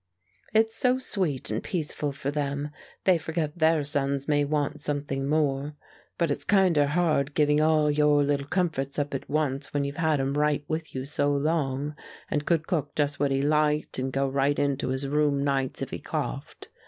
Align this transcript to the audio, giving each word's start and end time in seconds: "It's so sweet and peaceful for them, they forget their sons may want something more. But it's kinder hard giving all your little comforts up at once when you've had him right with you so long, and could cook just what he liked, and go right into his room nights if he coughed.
"It's 0.51 0.75
so 0.75 0.97
sweet 0.97 1.51
and 1.51 1.61
peaceful 1.63 2.11
for 2.11 2.31
them, 2.31 2.71
they 3.03 3.19
forget 3.19 3.59
their 3.59 3.83
sons 3.83 4.27
may 4.27 4.43
want 4.43 4.81
something 4.81 5.29
more. 5.29 5.75
But 6.17 6.31
it's 6.31 6.43
kinder 6.43 6.87
hard 6.87 7.35
giving 7.35 7.61
all 7.61 7.91
your 7.91 8.23
little 8.23 8.47
comforts 8.47 8.97
up 8.97 9.13
at 9.13 9.29
once 9.29 9.75
when 9.75 9.83
you've 9.83 9.97
had 9.97 10.19
him 10.19 10.35
right 10.39 10.65
with 10.67 10.95
you 10.95 11.05
so 11.05 11.31
long, 11.31 11.95
and 12.31 12.47
could 12.47 12.65
cook 12.65 12.95
just 12.95 13.19
what 13.19 13.29
he 13.29 13.43
liked, 13.43 13.99
and 13.99 14.11
go 14.11 14.27
right 14.27 14.57
into 14.57 14.87
his 14.87 15.07
room 15.07 15.43
nights 15.43 15.83
if 15.83 15.91
he 15.91 15.99
coughed. 15.99 16.69